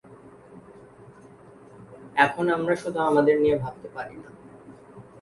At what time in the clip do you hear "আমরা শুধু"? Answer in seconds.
2.49-2.99